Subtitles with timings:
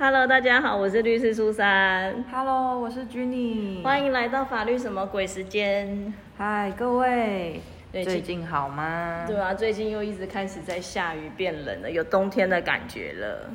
[0.00, 3.82] Hello，大家好，我是律师苏珊，Hello，我是 Jenny。
[3.82, 6.14] 欢迎来到法律什么鬼时间。
[6.36, 7.60] 嗨，各位，
[7.90, 9.24] 对最近好吗？
[9.26, 13.50] 对啊，最近又一直开始在下雨，变冷了，有冬天的感觉了。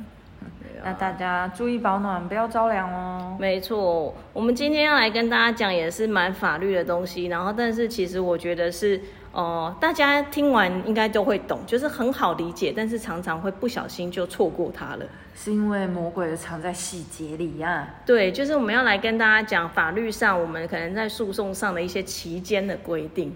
[0.84, 3.36] 那大家注意保暖，不要着凉哦。
[3.40, 9.00] 没错，我们今天要来跟大家讲也是蛮法律的东西，然后但是其实我觉得是，
[9.32, 15.06] 呃，大家听完应该都会懂，就是很好理解，但是常常会不小心就错过它了。
[15.34, 23.34] 是因为魔鬼藏在细节里呀、对，就是我们要来跟大家讲法律上我们可能在诉讼上的一些期间的规定。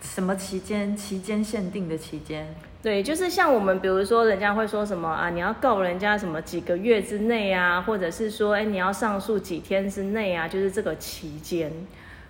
[0.00, 0.94] 什么期间？
[0.94, 2.54] 期间限定的期间？
[2.84, 11.72] 对，就是像我们，比如说，人家会说什么啊，你要告人家什么几个月之内啊，或者是说，哎，你要上诉几天之内啊，就是这个期间，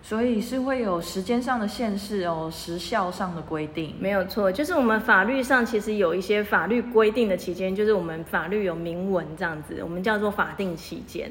[0.00, 3.96] 所以是会有时间上的限制哦，时效上的规定。
[3.98, 4.52] 没有错。
[4.52, 11.28] 就是我们法律上其实有一些法律规定的期间，就是我们法律有明文这样子，我们叫做法定期间。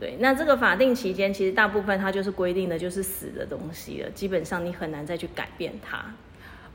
[0.00, 6.02] 对，那这个法定期间，其实大部分它就是规定的就是死的东西了，基本上你很难再去改变它。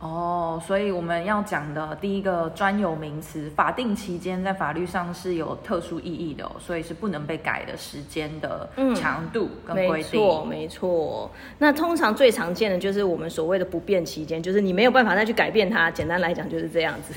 [0.01, 10.19] 哦，所以我们要讲的第一个专有名词“法定期间”在法律上是有特殊意义的、哦，所以是不能被改的时间的嗯长度跟规定。
[10.19, 11.31] 错，没错。
[11.59, 15.91] 那通常最常见的就是我们所谓的不变期间，就是你没有办法再去改变它。
[15.91, 17.13] 简单来讲就是这样子。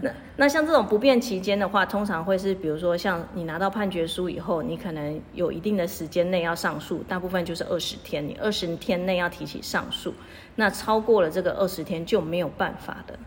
[0.00, 10.14] 那那像这种不变期间的话，通常会是比如说像你拿到判决书以后，你可能有一定的时间内要上诉，大部分就是二十天，你二十天内要提起上诉。
[10.56, 13.18] 那超过了这个二十天就没有办法的。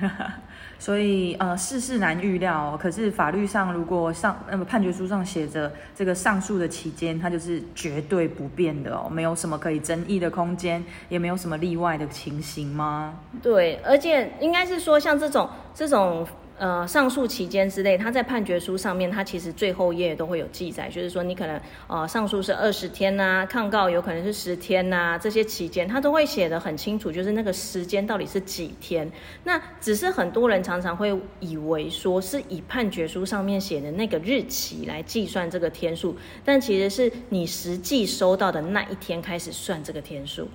[0.80, 2.78] 所以呃，事事难预料、哦。
[2.80, 13.14] 可是法律上，如果上那么判决书上写着这个上诉的期间，它就是绝对不变的哦，没有什么可以争议的空间，也没有什么例外的情形吗？
[13.42, 16.26] 对，而且应该是说，像这种这种
[16.60, 29.10] 呃上诉期间之类，他在判决书上面，他其实最后一页都会有记载，就是说你可能呃上诉是二十天呐、抗告有可能是十天呐、这些期间他都会写的很清楚，就是那个时间到底是几天。
[29.44, 36.14] 那只是很多人常常会以为说是以判决书上面写的那个日期来计算这个天数，
[36.44, 40.46] 但其实是你实际收到的那一天开始算这个天数。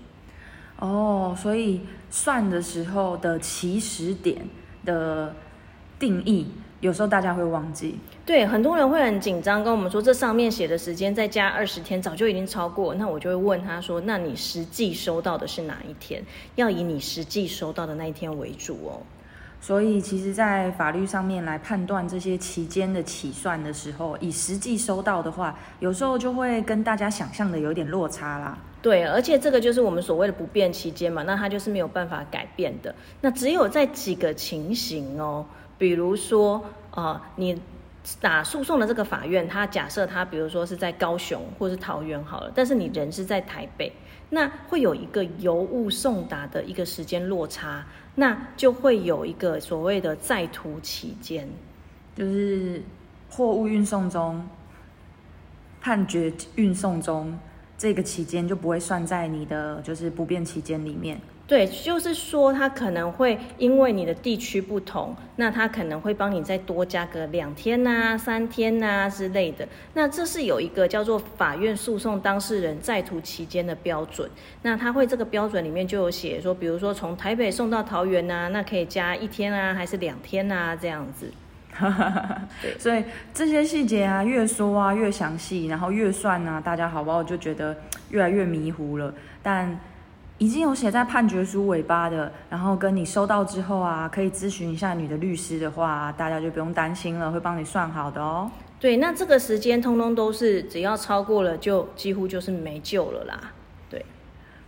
[0.78, 1.82] 哦，所以
[2.12, 4.48] 算的时候的起始点
[4.84, 5.34] 的
[6.00, 6.48] 定义，
[6.80, 7.98] 有时候大家会忘记。
[8.26, 12.96] 对，很多人会很紧张，跟我们说这上面写的时间再加二十天，早就已经超过。
[12.96, 16.24] 那我就会问他说：“那你实际收到的是哪一天？
[16.56, 19.02] 要以你实际收到的那一天为主哦。
[19.62, 28.58] 所以，其实，在法律上面来判断这些期间的起算的时候，以实际收到的话，有时候就会跟大家想象的有点落差啦。
[28.82, 32.94] 对，而且这个就是我们所谓的不变期间嘛，那它就是没有办法改变的。
[33.22, 35.44] 那只有在几个情形哦，
[35.78, 37.60] 比如说，呃，你
[38.22, 43.92] 打诉讼的这个法院，他假设他比如说是在高雄或是桃园好了，但是你人是在台北，
[44.30, 51.50] 那会有一个邮物送达的一个时间落差，那就会有一个所谓的在途期间。
[52.16, 52.82] 就是
[53.30, 54.48] 货物运送中、
[55.82, 57.38] 判决运送中
[57.78, 61.20] 这个期间就不会算在你的就是不变期间里面。
[61.48, 69.68] 对，就是说它可能会因为你的地区不同，那它可能会帮你再多加个两天呐、三天呐、之类的。
[69.94, 74.28] 那这是有一个叫做法院诉讼当事人在途期间的标准。
[74.64, 81.32] 那它会这个标准里面就有写说，比如说从台北送到桃园呐、那可以加一天啊，还是两天啊这样子。
[82.62, 83.04] 对 所以
[83.34, 87.76] 这些细节啊，越说啊越详细，然后越算啊，大家好不好就觉得
[88.10, 89.14] 越来越迷糊了。
[89.44, 89.78] 但
[90.38, 98.50] 已经有写在判决书尾巴的，然后跟你收到之后啊，可以咨询一下你的律师的话，大家就不用担心了，会帮你算好的哦。
[98.80, 103.52] 对，那这个时间通通都是只要超过了，就几乎就是没救了啦。
[103.90, 104.06] 对。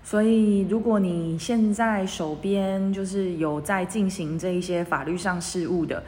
[0.04, 6.02] 所以，如果你现在手边就是有在进行这一些法律上事务的，哦，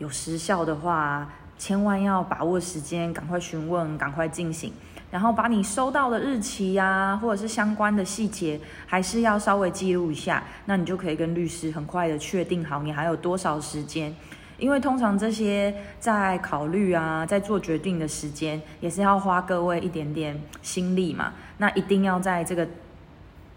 [0.00, 1.28] 有时效的话，
[1.58, 4.72] 千万要把握时间，赶快询问，赶快进行，
[5.10, 14.14] 然后把你收到的日期呀、或者是相关的细节，还是要稍微记录一下，那你就可以跟律师很快的确定好你还有多少时间。
[14.56, 21.34] 因为通常这些在考虑啊，在做决定的时间，也是要花各位一点点心力嘛。
[21.58, 22.66] 那一定要在这个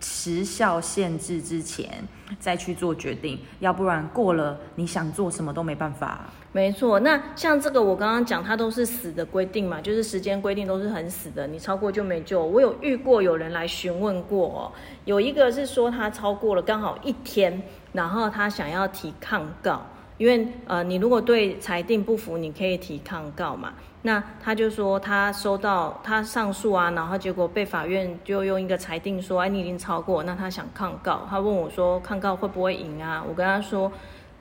[0.04, 1.90] 时效限制之前
[2.38, 6.26] 再去做决定，要不然过了你想做什么都没办法。
[6.52, 12.46] 没错，那像这个我刚刚讲，它都是死的规定嘛，就是时间规定都是很死的，你超过就没救。
[12.46, 14.72] 我有遇过有人来询问过哦，
[15.06, 17.64] 有一个是说他超过了刚好一天，
[17.94, 19.84] 然后他想要提抗告，
[20.18, 23.74] 因为呃，你如果对裁定不服，你可以提抗告嘛。
[24.06, 33.24] 那他就说他收到他上诉啊，然后结果被法院就用一个裁定说，哎，你已经超过，那他想抗告，他问我说抗告会不会赢啊？
[33.28, 33.92] 我跟他说，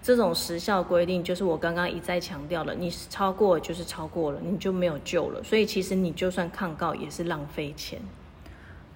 [0.02, 5.42] 这种时效规定就是我刚刚一再强调了，你超过就是超过了，你就没有救了。
[5.44, 8.00] 所以其实你就算抗告也是浪费钱，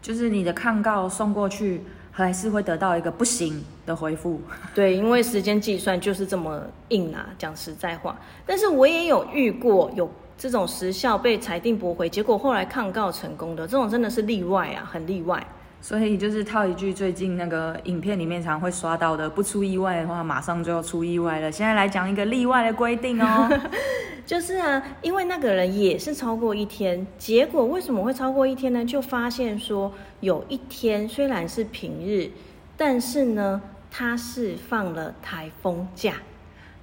[0.02, 1.82] 就是你的抗告送过去。
[2.25, 4.41] 还是会得到一个不行的回复。
[4.75, 8.17] 对，因为时间计算就是这么硬啊，讲实在话。
[8.47, 15.47] 但是我也有遇过有这种时效被裁定驳回，结果后来抗告成功的，这种真的是例外啊，很例外。
[15.81, 21.52] 所以就是套一句最近那个影片里面常会刷到的，不出意外的话，马上就要出意外了。
[21.52, 23.49] 现在来讲一个例外的规定哦。
[24.26, 28.84] 就是啊，因为那个人也是超过一天，结果为什么会超过一天呢？
[28.84, 32.28] 就发现说有一天虽然是平日，
[32.76, 36.14] 但是呢，他是放了台风假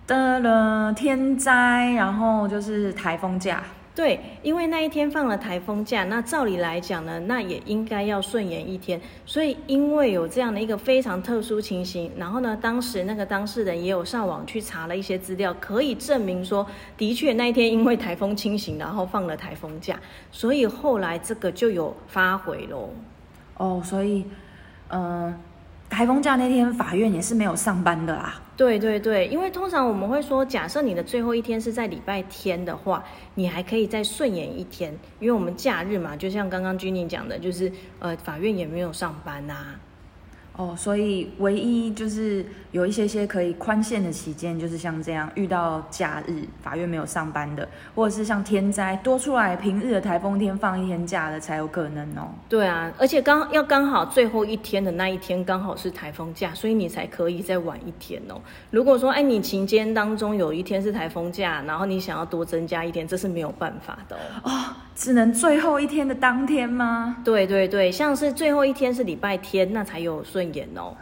[0.08, 3.62] 的了天灾，然后就是台风假。
[3.96, 9.00] 对，因为那一天放了台风假，那照理来讲呢，那也应该要顺延一天。
[9.24, 16.66] 所以因为有这样的一个非常特殊情形，然后呢，当时那个当事人也有上网去查了一些资料，可以证明说，
[16.98, 20.00] 的确那一天因为台风侵袭，然后放了台风假，
[20.32, 22.90] 所以后来这个就有发回喽。
[23.58, 24.26] 哦，所以，
[24.90, 25.40] 嗯。
[25.94, 28.42] 台风假那天，法院也是没有上班的啦。
[28.58, 33.04] 对对对，因为通常我们会说，假设你的最后一天是在礼拜天的话，
[33.36, 39.54] 你还可以再顺延一天，因为我们假日嘛，就像刚刚君妮讲的，就是呃，法院也没有上班呐。
[40.56, 52.30] 哦，所以唯一就是有一些些可以宽限的期间，就是像这样遇到假日，法院没有上班的，或者是像天灾多出来平日的台风天放一天假的才有可能哦。
[52.48, 58.40] 对啊，而且刚要刚好最后一天的那一天刚好是台风假，所以你才可以再晚一天哦。
[58.70, 64.52] 如果说哎你期间当中有一天是台风假，然后你想要多增加一天，这是没有办法的哦。
[64.52, 64.52] 哦，
[64.96, 67.18] 只能最后一天的当天吗？
[67.26, 70.54] 对对对，像是最后一天是礼拜天，那才有顺。
[70.54, 70.96] 眼哦，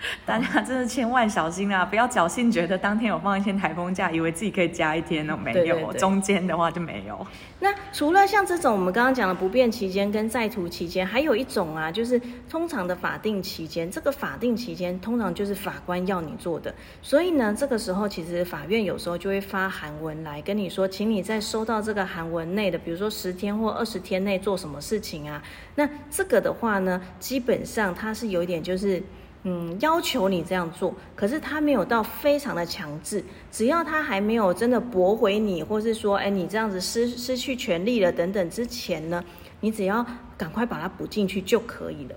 [0.24, 1.84] 大家真的千万小心啊！
[1.84, 7.26] 不要侥幸觉得当天有放一天台风假，以为自己可以加一天哦，没有，中间的话就没有。
[7.60, 13.90] 那除了像这种我们刚刚讲的不变期间跟在途期间，还有一种啊，就是通常的法定期间。
[13.90, 16.72] 这个法定期间通常就是法官要你做的，
[17.02, 25.42] 所以呢，这个时候其实法院有时候就会发函文来跟你说，请你在收到这个函文内的，比如说十天或二十天内做什么事情啊？
[25.74, 29.02] 那这个的话呢，基本上它是有一点就是。
[29.50, 39.24] 嗯，要求你这样做，可是他没有到非常的强制，只要他还没有真的驳回你，或是说，哎，你这样子失失去权利了等等之前呢，
[39.60, 40.04] 你只要
[40.36, 42.16] 赶快把它补进去就可以了。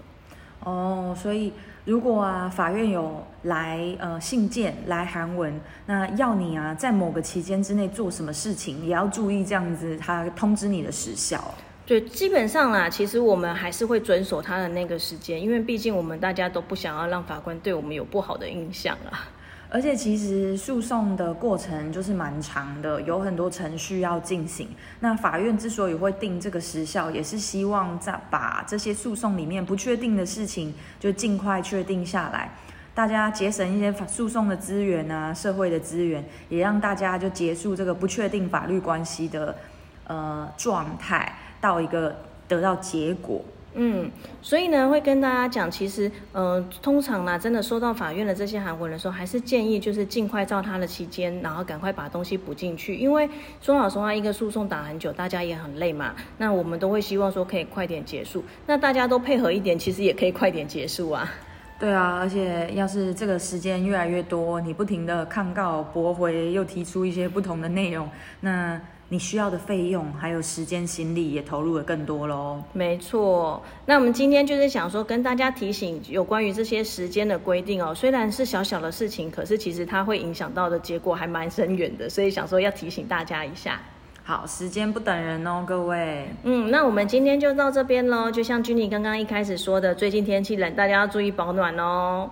[0.65, 1.53] 哦，所以
[1.85, 11.41] 如果啊，法院有来呃信件来函文，那要你啊在某个期间之内做什么事情，也要注意这样子，他通知你的时效。
[11.91, 19.27] 对，基本上啦，其实我们还是会遵守他的那个时间，因为毕竟我们大家都不想要让法官对我们有不好的印象啊。
[19.69, 24.69] 而且其实诉讼的过程就是蛮长的，有很多程序要进行。
[25.01, 32.55] 那法院之所以会定这个时效，也是希望在把这些诉讼里面不确定的事情就尽快确定下来，
[32.95, 39.57] 大家节省一些诉讼的资源啊，社会的资源，也让大家就结束这个不确定法律关系的
[40.05, 41.35] 呃状态。
[41.61, 42.13] 到一个
[42.47, 43.39] 得到结果，
[43.75, 52.95] 嗯，所以呢，会跟大家讲，其实，呃，通常呢，真的收到法院的这些函文的时候，还是建议就是尽快照他的期间，然后赶快把东西补进去。
[52.95, 53.29] 因为
[53.61, 56.13] 说老实话，一个诉讼打很久，大家也很累嘛。
[56.37, 58.43] 那我们都会希望说可以快点结束。
[58.65, 61.31] 那大家都配合一点，其实也可以快点结束啊。
[61.79, 68.09] 对啊，而且要是这个时间越来越多，你不停的抗告驳回，又提出一些不同的内容，
[68.41, 68.81] 那。
[69.11, 72.63] 你需要的费用还有时间心力也投入了更多喽。
[72.71, 83.81] 没错，那我们今天就是想说跟大家提醒有关于这些时间的规定哦，虽然是小小的事情，可是其实它会影响到的结果还蛮深远的，所以想说要提醒大家一下。
[84.23, 86.29] 好，时间不等人哦，各位。
[86.43, 88.31] 嗯，那我们今天就到这边喽。
[88.31, 92.29] 就像君妮刚刚一开始说的，最近天气冷，大家要注意保暖哦。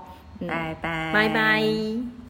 [0.48, 2.19] 拜拜，拜拜。